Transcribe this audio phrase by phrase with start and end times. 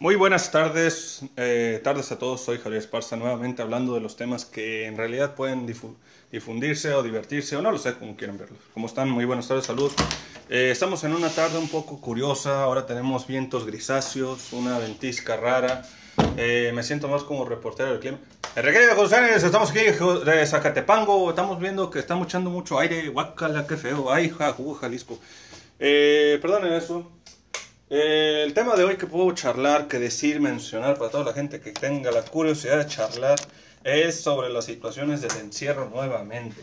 [0.00, 2.40] Muy buenas tardes, eh, tardes a todos.
[2.40, 5.66] Soy Javier Esparza nuevamente hablando de los temas que en realidad pueden
[6.30, 8.60] difundirse o divertirse o no lo sé como quieran verlos.
[8.72, 9.10] ¿Cómo están?
[9.10, 9.90] Muy buenas tardes, salud.
[10.48, 12.62] Eh, estamos en una tarde un poco curiosa.
[12.62, 15.82] Ahora tenemos vientos grisáceos, una ventisca rara.
[16.36, 18.18] Eh, me siento más como reportero del clima.
[18.54, 21.28] Enrique José, estamos aquí de Zacatepango.
[21.28, 23.08] Estamos viendo que estamos echando mucho aire.
[23.08, 24.12] Guacala, qué feo.
[24.12, 24.32] Ay,
[24.80, 25.18] Jalisco.
[25.76, 27.17] perdonen eso.
[27.90, 31.58] Eh, el tema de hoy que puedo charlar, que decir, mencionar para toda la gente
[31.58, 33.38] que tenga la curiosidad de charlar
[33.82, 36.60] es sobre las situaciones del encierro nuevamente.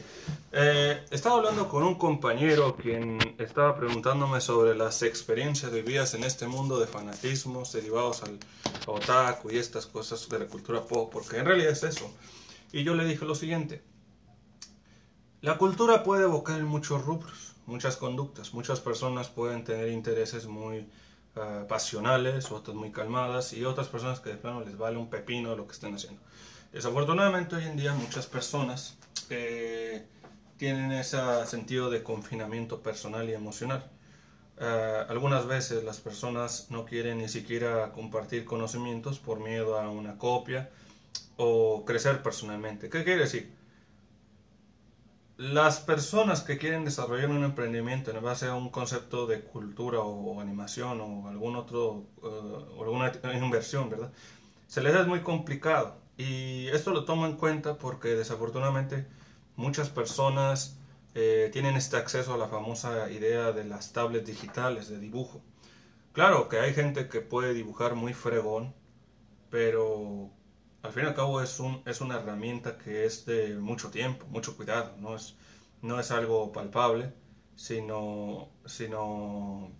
[0.52, 6.46] Eh, estaba hablando con un compañero quien estaba preguntándome sobre las experiencias vividas en este
[6.46, 8.38] mundo de fanatismos derivados al
[8.86, 12.14] otaku y estas cosas de la cultura pop, porque en realidad es eso.
[12.72, 13.82] Y yo le dije lo siguiente,
[15.42, 20.88] la cultura puede evocar en muchos rubros, muchas conductas, muchas personas pueden tener intereses muy
[21.36, 25.56] uh, pasionales, otras muy calmadas y otras personas que de plano les vale un pepino
[25.56, 26.22] lo que estén haciendo.
[26.72, 28.98] Desafortunadamente hoy en día muchas personas
[29.30, 30.06] eh,
[30.58, 33.90] tienen ese sentido de confinamiento personal y emocional.
[34.58, 40.18] Uh, algunas veces las personas no quieren ni siquiera compartir conocimientos por miedo a una
[40.18, 40.70] copia
[41.38, 42.90] o crecer personalmente.
[42.90, 43.55] ¿Qué quiere decir?
[45.38, 50.40] Las personas que quieren desarrollar un emprendimiento en base a un concepto de cultura o,
[50.40, 54.12] animación o algún otro uh, alguna inversión, ¿verdad?
[54.68, 59.06] Se les es muy complicado y esto lo tomo en cuenta porque desafortunadamente
[59.58, 60.78] muchas personas
[61.16, 65.42] eh, tienen este acceso a la famosa idea de las tablets digitales de dibujo.
[66.14, 68.74] Claro que hay gente que puede dibujar muy fregón,
[69.50, 70.30] pero
[70.86, 74.26] al fin y al cabo es, un, es una herramienta que es de mucho tiempo,
[74.28, 75.36] mucho cuidado, no es,
[75.82, 77.12] no es algo palpable,
[77.56, 79.72] sino, sino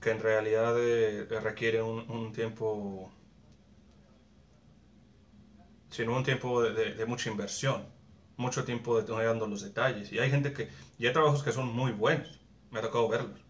[0.00, 3.10] que en realidad eh, requiere un, tiempo,
[5.90, 7.86] sino un tiempo de, mucha inversión,
[8.36, 10.12] mucho tiempo detallando los detalles.
[10.12, 10.68] Y hay gente que,
[10.98, 12.40] y hay trabajos que son muy buenos,
[12.70, 13.40] me ha tocado verlos.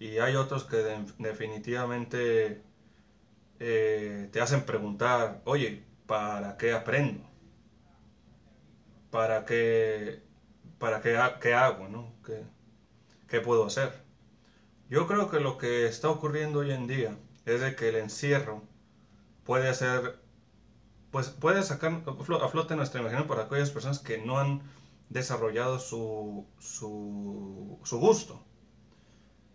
[0.00, 0.76] Y hay otros que
[1.18, 2.62] definitivamente
[3.60, 7.28] eh, te hacen preguntar, oye, ¿para qué aprendo?
[9.10, 10.22] ¿Para qué,
[10.78, 11.88] para qué, qué hago?
[11.88, 12.12] ¿no?
[12.24, 12.44] ¿Qué,
[13.28, 14.02] ¿Qué puedo hacer?
[14.90, 18.62] Yo creo que lo que está ocurriendo hoy en día es de que el encierro
[19.44, 20.20] puede hacer,
[21.10, 24.62] pues puede sacar a flote nuestra imaginación para aquellas personas que no han
[25.10, 28.47] desarrollado su, su gusto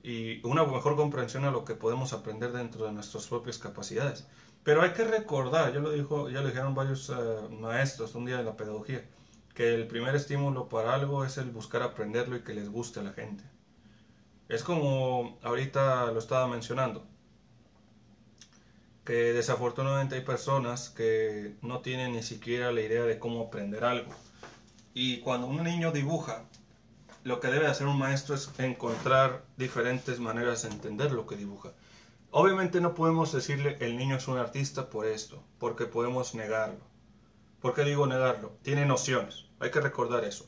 [0.03, 4.27] y una mejor comprensión a lo que podemos aprender dentro de nuestras propias capacidades.
[4.63, 7.13] Pero hay que recordar, ya lo, dijo, ya lo dijeron varios eh,
[7.49, 9.03] maestros un día de la pedagogía,
[9.55, 13.03] que el primer estímulo para algo es el buscar aprenderlo y que les guste a
[13.03, 13.43] la gente.
[14.49, 17.05] Es como ahorita lo estaba mencionando,
[19.05, 24.11] que desafortunadamente hay personas que no tienen ni siquiera la idea de cómo aprender algo.
[24.93, 26.45] Y cuando un niño dibuja,
[27.23, 31.71] lo que debe hacer un maestro es encontrar diferentes maneras de entender lo que dibuja.
[32.31, 36.83] Obviamente no podemos decirle el niño es un artista por esto, porque podemos negarlo.
[37.61, 38.57] ¿Por qué digo negarlo?
[38.61, 40.45] Tiene nociones, hay que recordar eso.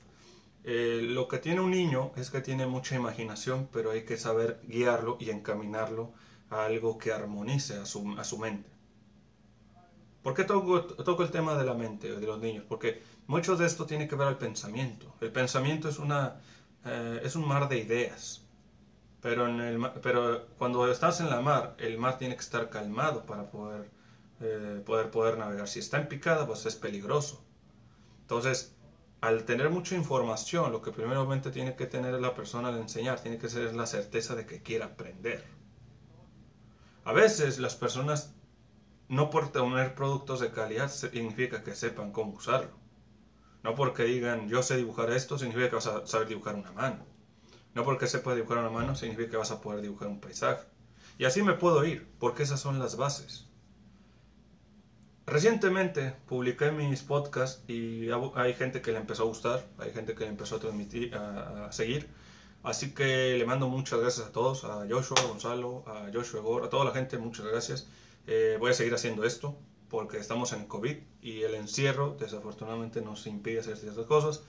[0.66, 4.60] Eh, lo que tiene un niño es que tiene mucha imaginación, pero hay que saber
[4.64, 6.12] guiarlo y encaminarlo
[6.50, 8.70] a algo que armonice a su, a su mente.
[10.24, 12.66] ¿Por qué toco, toco el tema de la mente de los niños?
[12.68, 15.14] Porque mucho de esto tiene que ver al pensamiento.
[15.22, 16.42] El pensamiento es una,
[16.86, 18.46] eh, es un mar de ideas.
[19.22, 23.90] Pero, cuando estás en la mar, el mar tiene que estar calmado para poder,
[24.40, 25.68] eh, poder, poder navegar.
[25.68, 27.44] Si está en picada, pues es peligroso.
[28.22, 28.76] Entonces,
[29.22, 33.40] al tener mucha información, lo que primeramente tiene que tener la persona al enseñar, tiene
[33.40, 35.44] que ser la certeza de que quiera aprender.
[37.04, 38.36] A veces las personas,
[39.10, 42.85] no por tener productos de calidad, significa que sepan cómo usarlo.
[43.66, 47.04] No porque digan yo sé dibujar esto significa que vas a saber dibujar una mano.
[47.74, 50.68] No porque sepa dibujar una mano significa que vas a poder dibujar un paisaje.
[51.18, 53.48] Y así me puedo ir, porque esas son las bases.
[55.26, 60.26] Recientemente publiqué mis podcasts y hay gente que le empezó a gustar, hay gente que
[60.26, 62.08] le empezó a, transmitir, a, seguir.
[62.62, 66.68] Así que le mando muchas gracias a todos, a Joshua, a Gonzalo, a Joshua Gore,
[66.68, 67.88] a toda la gente, muchas gracias.
[68.28, 69.58] Eh, voy a seguir haciendo esto
[69.90, 74.44] porque estamos en COVID y el encierro desafortunadamente nos impide hacer ciertas cosas,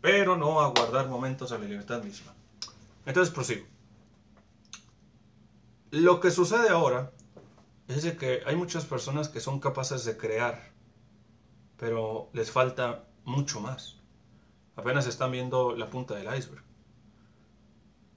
[0.00, 2.32] pero no aguardar momentos a la libertad misma.
[3.04, 3.66] Entonces prosigo.
[5.90, 7.10] Lo que sucede ahora
[7.88, 10.70] es que hay muchas personas que son capaces de crear,
[11.76, 13.96] pero les falta mucho más.
[14.76, 16.62] Apenas están viendo la punta del iceberg.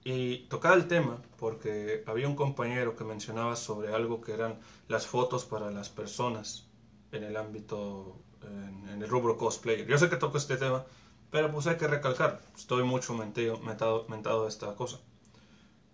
[0.03, 5.07] Y tocaba el tema porque había un compañero que mencionaba sobre algo que eran las
[5.07, 6.67] fotos para las personas
[7.13, 9.87] en el ámbito, en, el rubro cosplayer.
[9.87, 10.85] Yo sé que toco este tema,
[11.31, 14.99] pero pues hay que recalcar, estoy mucho mentido, mentado, mentado esta cosa.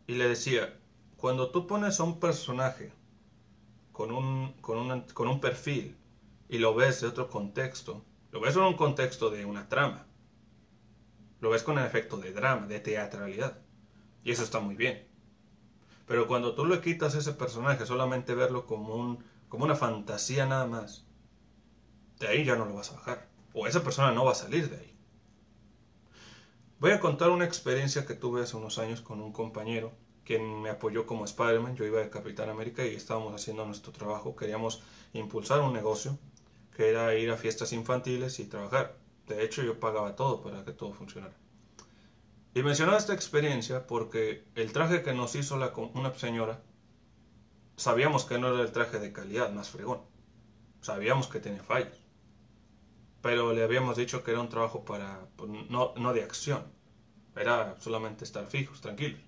[0.07, 0.77] Y le decía,
[1.17, 2.91] cuando tú pones a un personaje
[3.91, 5.95] con un, con, con un perfil
[6.47, 10.07] y lo ves de otro contexto, lo ves en un contexto de una trama,
[11.41, 13.59] lo ves con el efecto de drama, de teatralidad.
[14.23, 15.07] Y eso está muy bien.
[16.05, 20.65] Pero cuando tú le quitas ese personaje, solamente verlo como, un, como una fantasía nada
[20.65, 21.05] más,
[22.19, 23.27] de ahí ya no lo vas a bajar.
[23.53, 24.95] O esa persona no va a salir de ahí.
[26.79, 29.91] Voy a contar una experiencia que tuve hace unos años con un compañero
[30.29, 31.75] quien me apoyó como Spider-Man.
[31.75, 34.35] Yo iba de Capitán América y estábamos haciendo nuestro trabajo.
[34.35, 34.83] Queríamos
[35.13, 36.19] impulsar un negocio
[36.77, 38.95] que era ir a fiestas infantiles y trabajar.
[39.27, 41.33] De hecho, yo pagaba todo para que todo funcionara.
[42.53, 46.61] Y mencionaba esta experiencia porque el traje que nos hizo la, una señora,
[47.75, 50.01] sabíamos que no era el traje de calidad más fregón.
[50.81, 51.97] Sabíamos que tenía fallos.
[53.21, 56.63] Pero le habíamos dicho que era un trabajo para, pues, no, no de acción.
[57.35, 59.19] Era solamente estar fijos, tranquilos.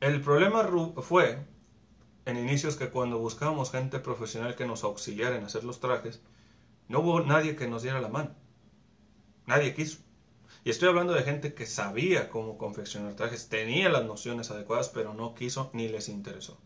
[0.00, 0.68] El problema
[1.02, 1.46] fue,
[2.26, 6.20] en inicios, que cuando buscábamos gente profesional que nos auxiliara en hacer los trajes,
[6.88, 8.34] no hubo nadie que nos diera la mano.
[9.46, 9.98] Nadie quiso.
[10.64, 15.14] Y estoy hablando de gente que sabía cómo confeccionar trajes, tenía las nociones adecuadas, pero
[15.14, 16.58] no quiso ni les interesó.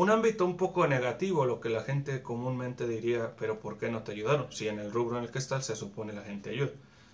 [0.00, 4.02] Un ámbito un poco negativo, lo que la gente comúnmente diría, pero ¿por qué no
[4.02, 4.50] te ayudaron?
[4.50, 6.72] Si en el rubro en el que estás se supone la gente ayuda.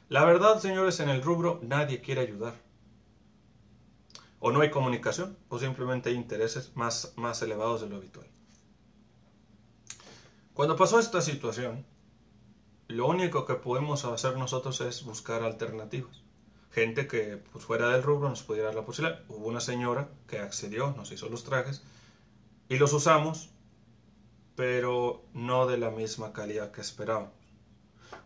[0.09, 2.55] La verdad, señores, en el rubro nadie quiere ayudar.
[4.39, 8.29] O no hay comunicación, o simplemente hay intereses más, más elevados de lo habitual.
[10.55, 11.85] Cuando pasó esta situación,
[12.87, 16.23] lo único que podemos hacer nosotros es buscar alternativas.
[16.71, 19.25] Gente que pues, fuera del rubro nos pudiera dar la posibilidad.
[19.29, 21.83] Hubo una señora que accedió, nos hizo los trajes
[22.69, 23.51] y los usamos,
[24.55, 27.33] pero no de la misma calidad que esperábamos.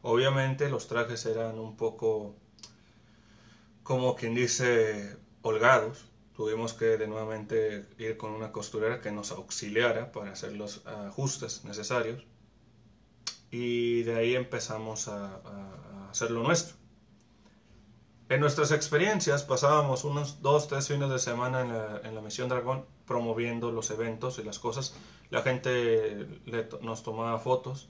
[0.03, 2.35] Obviamente los trajes eran un poco,
[3.83, 10.13] como quien dice, holgados, tuvimos que de nuevamente ir con una costurera que nos auxiliara
[10.13, 12.25] para hacer los ajustes necesarios
[13.51, 15.41] y de ahí empezamos a,
[16.11, 16.80] hacer lo nuestro.
[18.31, 21.63] En nuestras experiencias pasábamos unos dos, tres fines de semana
[22.05, 24.95] en la, Misión Dragón promoviendo los eventos y las cosas.
[25.31, 26.29] La gente
[26.81, 27.89] nos tomaba fotos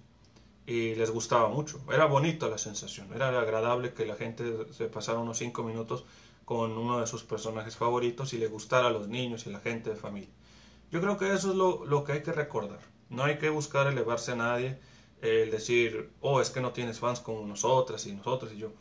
[0.67, 1.79] y les gustaba mucho.
[1.93, 6.07] Era bonita la sensación, era agradable que la gente se pasara unos cinco minutos
[6.47, 9.91] con uno de sus personajes favoritos y le gustara a los niños y la gente
[9.91, 10.31] de familia.
[10.91, 12.81] Yo creo que eso es lo, que hay que recordar.
[13.11, 14.79] No hay que buscar elevarse a nadie,
[15.21, 18.73] el decir, oh, es que no tienes fans como nosotras y nosotros y yo.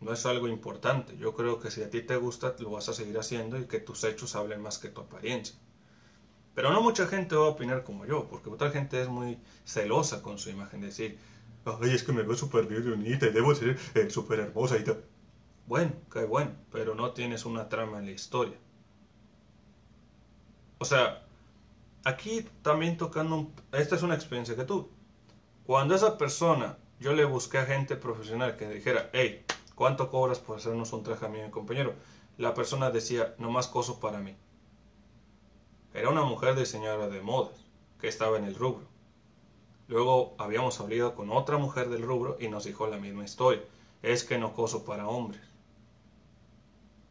[0.00, 1.16] No es algo importante.
[1.18, 3.80] Yo creo que si a ti te gusta, lo vas a seguir haciendo y que
[3.80, 5.56] tus hechos hablen más que tu apariencia.
[6.54, 10.22] Pero no mucha gente va a opinar como yo, porque otra gente es muy celosa
[10.22, 10.80] con su imagen.
[10.80, 11.18] Decir,
[11.64, 15.04] ay, es que me veo súper bien y debo ser eh, súper hermosa y tal.
[15.66, 18.56] Bueno, qué bueno, pero no tienes una trama en la historia.
[20.78, 21.26] O sea,
[22.04, 24.88] aquí también tocando, esta es una experiencia que tuve.
[25.66, 29.44] Cuando esa persona, yo le busqué a gente profesional que dijera, hey,
[29.76, 31.94] ¿cuánto cobras por hacernos un traje a mi compañero?
[32.36, 34.34] La persona decía, no más coso para mí.
[35.94, 37.64] Era una mujer diseñadora de modas
[38.00, 38.86] que estaba en el rubro.
[39.88, 43.62] Luego habíamos hablado con otra mujer del rubro y nos dijo la misma historia.
[44.02, 45.40] Es que no coso para hombres.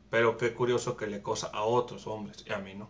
[0.09, 2.89] Pero qué curioso que le cosa a otros hombres y a mí no.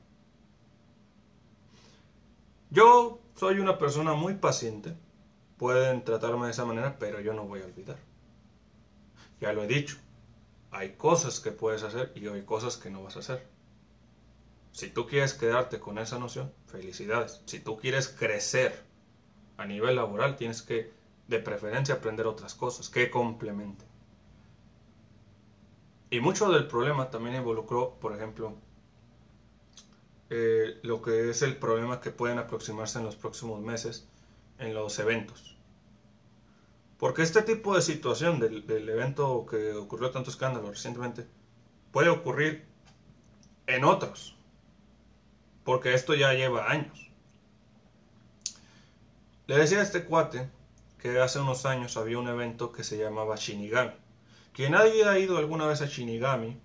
[2.71, 4.95] Yo soy una persona muy paciente.
[5.57, 7.97] Pueden tratarme de esa manera, pero yo no voy a olvidar.
[9.39, 9.97] Ya lo he dicho.
[10.71, 13.45] Hay cosas que puedes hacer y hay cosas que no vas a hacer.
[14.71, 17.41] Si tú quieres quedarte con esa noción, felicidades.
[17.45, 18.83] Si tú quieres crecer
[19.57, 20.91] a nivel laboral, tienes que,
[21.27, 23.87] de preferencia, aprender otras cosas que complementen.
[26.09, 28.55] Y mucho del problema también involucró, por ejemplo,
[30.29, 34.07] eh, lo que es el problema que pueden aproximarse en los próximos meses
[34.59, 35.54] en los eventos.
[37.05, 41.27] Porque este tipo de situación del, evento que ocurrió tanto escándalo recientemente
[41.91, 42.65] puede ocurrir
[43.67, 44.35] en otros.
[45.63, 47.11] Porque esto ya lleva años.
[49.45, 50.49] Le decía a este cuate
[50.97, 53.93] que hace unos años había un evento que se llamaba Shinigami
[54.51, 56.59] quien haya ido alguna vez a Shinigami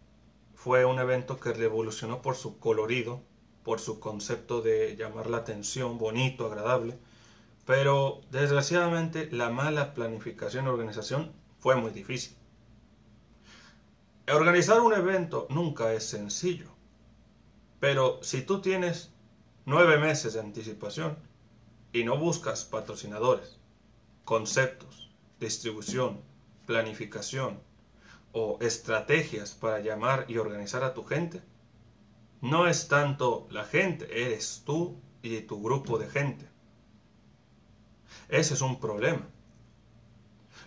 [0.55, 3.21] fue un evento que revolucionó por su colorido,
[3.63, 6.99] por su concepto de llamar la atención, bonito, agradable,
[7.67, 12.37] pero desgraciadamente la mala planificación y organización fue muy difícil.
[14.33, 16.71] Organizar un evento nunca es sencillo,
[17.81, 19.13] pero si tú tienes
[19.67, 21.19] nueve meses de anticipación
[21.93, 23.59] y no buscas patrocinadores,
[24.25, 26.21] conceptos, distribución,
[26.67, 27.61] planificación
[28.33, 31.43] o estrategias para llamar y organizar a tu gente,
[32.41, 36.50] no es tanto la gente, eres tú y tu grupo de gente.
[38.29, 39.27] Ese es un problema.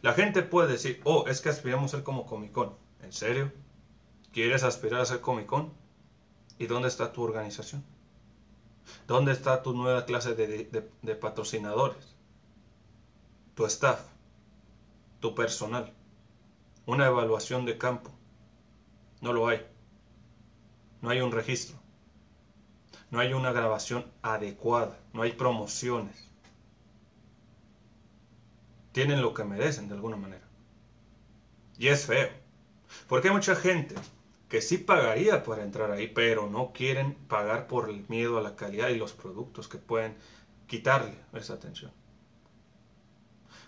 [0.01, 2.75] La gente puede decir, oh, es que aspiramos a ser como Comic Con.
[3.01, 3.51] ¿En serio?
[4.33, 5.73] ¿Quieres aspirar a ser Comic Con?
[6.57, 7.83] ¿Y dónde está tu organización?
[9.07, 12.15] ¿Dónde está tu nueva clase de, de patrocinadores?
[13.55, 14.01] Tu staff,
[15.19, 15.93] tu personal,
[16.85, 18.11] una evaluación de campo.
[19.21, 19.65] No lo hay.
[21.01, 21.77] No hay un registro.
[23.09, 24.99] No hay una grabación adecuada.
[25.13, 26.32] No hay promociones
[28.93, 30.47] tienen lo que merecen de alguna manera.
[31.77, 32.29] Y es feo.
[33.09, 33.95] Porque hay mucha gente
[34.47, 38.55] que sí pagaría para entrar ahí, pero no quieren pagar por el miedo a la
[38.55, 40.15] calidad y los productos que pueden
[40.67, 41.91] quitarle esa atención.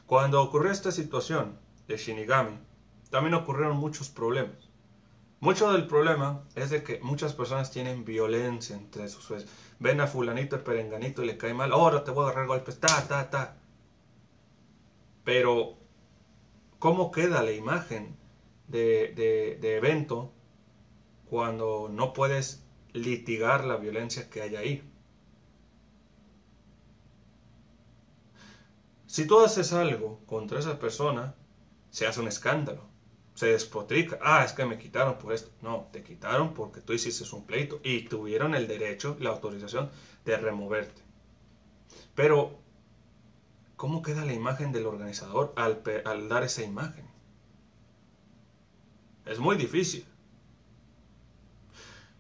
[0.06, 2.60] Cuando ocurrió esta situación de Shinigami,
[3.10, 4.70] también ocurrieron muchos problemas.
[5.40, 9.46] Mucho del problema es de que muchas personas tienen violencia entre sus
[9.80, 12.80] Ven a fulanito, el perenganito y le cae mal, ahora te voy a agarrar golpes,
[12.80, 13.58] ta, ta, ta.
[15.26, 15.76] Pero,
[16.80, 18.16] ¿cómo queda la imagen
[18.68, 20.32] de, evento
[21.30, 22.64] cuando no puedes
[22.94, 24.92] litigar la violencia que hay ahí?
[29.08, 31.36] Si tú haces algo contra esa persona,
[31.90, 32.84] se hace un escándalo,
[33.34, 34.20] se despotrica.
[34.22, 35.50] Ah, es que me quitaron por esto.
[35.62, 39.90] No, te quitaron porque tú hiciste un pleito y tuvieron el derecho, la autorización
[40.24, 41.02] de removerte.
[42.14, 42.65] Pero
[43.86, 47.06] ¿Cómo queda la imagen del organizador al, dar esa imagen?
[49.28, 50.04] Es muy difícil.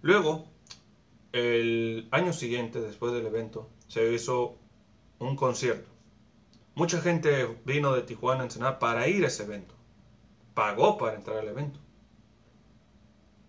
[0.03, 0.45] Luego,
[1.31, 4.59] el año siguiente, después del evento, se hizo
[5.17, 5.89] un concierto.
[6.75, 9.73] Mucha gente vino de Tijuana a Ensenada para ir a ese evento.
[10.53, 11.79] Pagó para entrar al evento.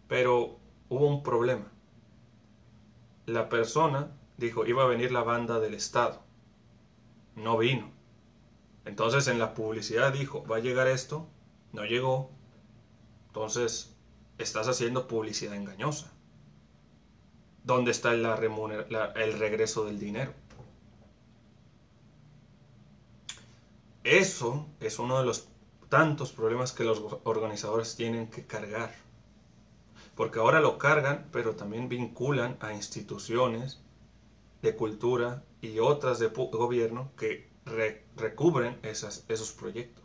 [0.08, 0.58] Pero
[0.88, 1.70] hubo un problema.
[3.26, 6.22] La persona dijo, iba a venir la banda del Estado.
[7.34, 7.94] No vino.
[8.86, 11.26] Entonces en la publicidad dijo, va a llegar esto,
[11.72, 12.30] no llegó,
[13.26, 13.94] entonces
[14.38, 16.12] estás haciendo publicidad engañosa.
[17.64, 20.32] ¿Dónde está el regreso del dinero?
[24.04, 25.48] Eso es uno de los
[25.88, 28.94] tantos problemas que los organizadores tienen que cargar.
[30.14, 33.82] Porque ahora lo cargan, pero también vinculan a instituciones
[34.62, 40.04] de cultura y otras de gobierno que recubren esos proyectos.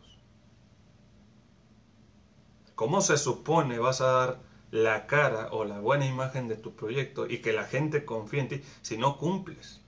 [2.74, 4.40] ¿Cómo se supone vas a dar
[4.70, 8.48] la cara o la buena imagen de tu proyecto y que la gente confíe en
[8.48, 9.80] ti si no cumples?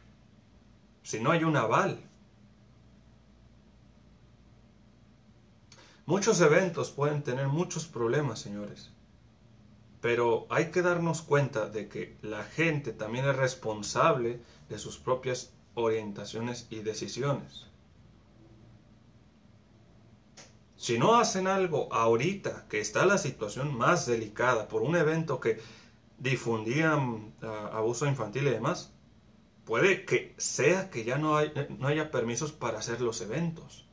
[1.03, 2.09] Si no hay un aval.
[6.07, 8.91] Muchos eventos pueden tener muchos problemas, señores.
[10.01, 15.55] Pero hay que darnos cuenta de que la gente también es responsable de sus propias
[15.75, 17.67] orientaciones y decisiones.
[20.77, 25.59] Si no hacen algo ahorita, que está la situación más delicada por un evento que
[26.19, 28.93] difundían ah, abuso infantil y demás,
[29.65, 31.39] puede que sea que ya no,
[31.79, 33.87] no haya permisos para hacer los eventos.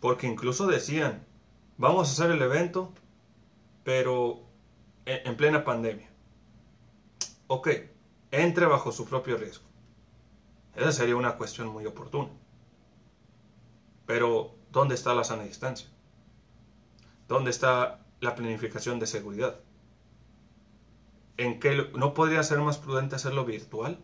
[0.00, 1.24] Porque incluso decían,
[1.78, 2.92] vamos a hacer el evento,
[3.84, 4.44] pero
[5.06, 6.10] en plena pandemia.
[7.46, 7.68] Ok,
[8.42, 9.64] entre bajo su propio riesgo.
[10.74, 12.30] Esa sería una cuestión muy oportuna.
[14.06, 15.88] Pero, ¿dónde está la sana distancia?
[17.28, 19.60] ¿Dónde está la planificación de seguridad?
[21.36, 23.98] ¿En qué no podría ser más prudente hacerlo virtual?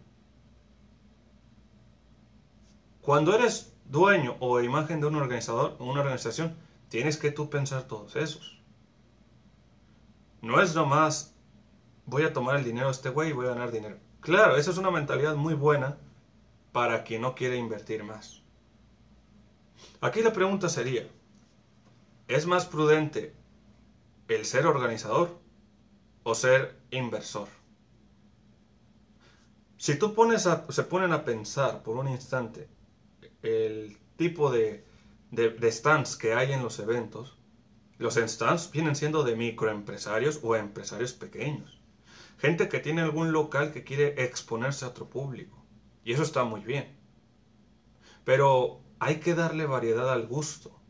[3.03, 6.57] Cuando eres dueño o imagen de un organizador o una organización,
[6.89, 8.61] tienes que tú pensar todos esos.
[10.41, 11.35] No es nomás
[12.07, 13.99] voy a tomar el dinero de este güey y voy a ganar dinero.
[14.21, 15.97] Claro, esa es una mentalidad muy buena
[16.73, 18.43] para quien no quiere invertir más.
[20.03, 21.09] Aquí la pregunta sería,
[22.29, 23.35] ¿es más prudente
[24.29, 25.39] el ser organizador
[26.23, 27.49] o ser inversor?
[29.79, 32.69] Si tú pones a, se ponen a pensar por un instante
[33.43, 34.85] el tipo de,
[35.31, 37.39] de stands que hay en los eventos,
[37.97, 41.80] los stands vienen siendo de microempresarios o empresarios pequeños.
[42.41, 45.63] Gente que tiene algún local que quiere exponerse a otro público.
[46.05, 46.97] Y eso está muy bien.
[48.25, 50.81] Pero hay que darle variedad al gusto.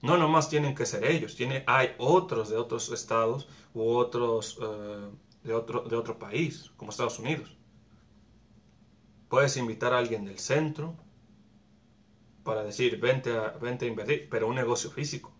[0.00, 5.10] No nomás tienen que ser ellos, tiene, hay otros de otros estados u otros eh,
[5.44, 7.56] de, otro, de otro país, como Estados Unidos.
[9.28, 10.96] Puedes invitar a alguien del centro
[12.42, 15.32] para decir, vente a, vente a invertir, pero un negocio físico.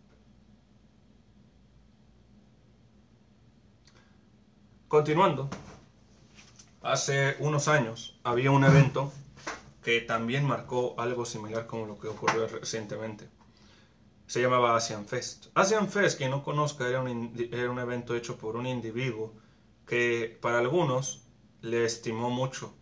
[4.93, 5.49] Continuando,
[6.83, 9.11] hace unos años había un evento
[9.83, 13.27] que también marcó algo similar como lo que ocurrió recientemente.
[14.27, 15.47] Se llamaba Asian Fest.
[15.55, 19.33] Asian Fest, quien no conozca, era un, era evento hecho por un individuo
[19.87, 21.23] que para algunos
[21.63, 22.75] le estimó mucho.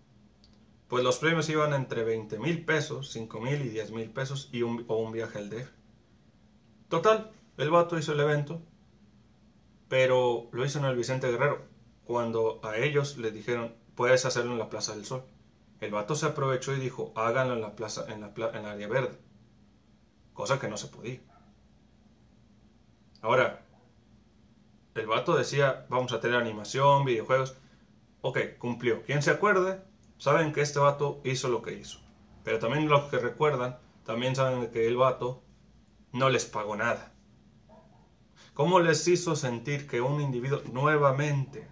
[0.88, 4.62] Pues los premios iban entre 20 mil pesos, 5 mil y 10 mil pesos y
[4.62, 5.70] un, o un viaje al DF.
[6.88, 8.60] Total, el vato hizo el evento,
[9.88, 11.70] pero lo hizo en el Vicente Guerrero,
[12.10, 15.22] cuando a ellos les dijeron, puedes hacerlo en la Plaza del Sol.
[15.78, 19.16] El vato se aprovechó y dijo, háganlo en la plaza, en la, en área verde.
[20.34, 21.20] Cosa que no se podía.
[23.22, 23.64] Ahora,
[24.96, 27.56] el vato decía, vamos a tener animación, videojuegos.
[28.22, 29.04] Ok, cumplió.
[29.04, 29.80] ¿Quién se acuerde?
[30.18, 32.00] Saben que este vato hizo lo que hizo.
[32.42, 35.44] Pero también los que recuerdan, también saben que el vato
[36.10, 37.14] no les pagó nada.
[38.52, 41.70] ¿Cómo les hizo sentir que un individuo nuevamente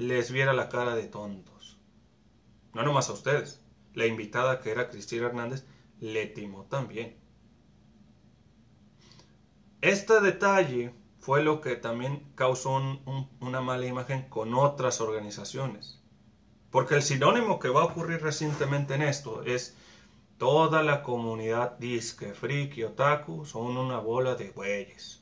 [0.00, 1.78] les viera la cara de tontos.
[2.72, 3.62] No nomás a ustedes.
[3.92, 5.66] La invitada que era Cristina Hernández
[6.00, 7.18] le timó también.
[9.82, 12.80] Este detalle fue lo que también causó
[13.40, 16.00] una mala imagen con otras organizaciones.
[16.70, 19.76] Porque el sinónimo que va a ocurrir recientemente en esto es
[20.38, 25.19] toda la comunidad disque, friki, otaku son una bola de güeyes.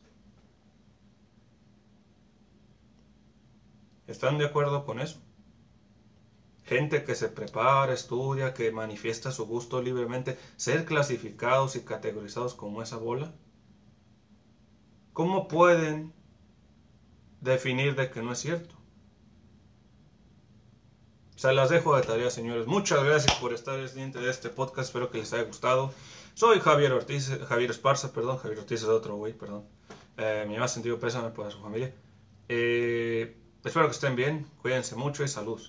[4.09, 5.21] ¿Están de acuerdo con eso?
[6.65, 12.83] Gente que se prepara, estudia, que manifiesta su gusto libremente, ser clasificados y categorizados como
[12.83, 13.33] esa bola.
[15.13, 16.13] ¿Cómo pueden
[17.41, 18.75] definir de que no es cierto?
[21.37, 22.67] Se las dejo de tarea, señores.
[22.67, 24.89] Muchas gracias por estar pendiente de este podcast.
[24.89, 25.93] Espero que les haya gustado.
[26.35, 28.39] Soy Javier Ortiz, Javier Esparza, perdón.
[28.39, 29.65] Javier Ortiz es otro güey, perdón.
[30.17, 31.95] Eh, mi más sentido pésame por su familia.
[32.49, 35.61] Eh, Espero que estén bien, cuídense mucho y salud.